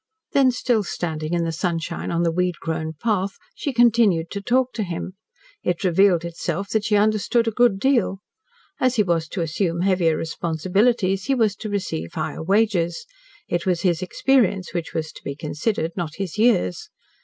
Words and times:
Then 0.31 0.49
still 0.49 0.81
standing 0.83 1.33
in 1.35 1.43
the 1.43 1.51
sunshine, 1.51 2.09
on 2.09 2.23
the 2.23 2.31
weed 2.31 2.55
grown 2.59 2.93
path, 2.93 3.37
she 3.53 3.71
continued 3.71 4.31
to 4.31 4.41
talk 4.41 4.73
to 4.73 4.81
him. 4.81 5.13
It 5.61 5.83
revealed 5.83 6.25
itself 6.25 6.69
that 6.69 6.85
she 6.85 6.95
understood 6.95 7.47
a 7.47 7.51
good 7.51 7.77
deal. 7.79 8.17
As 8.79 8.95
he 8.95 9.03
was 9.03 9.27
to 9.27 9.41
assume 9.41 9.81
heavier 9.81 10.17
responsibilities, 10.17 11.25
he 11.25 11.35
was 11.35 11.55
to 11.57 11.69
receive 11.69 12.13
higher 12.13 12.41
wages. 12.41 13.05
It 13.47 13.67
was 13.67 13.81
his 13.81 14.01
experience 14.01 14.73
which 14.73 14.95
was 14.95 15.11
to 15.11 15.23
be 15.23 15.35
considered, 15.35 15.91
not 15.95 16.15
his 16.15 16.35
years. 16.35 16.89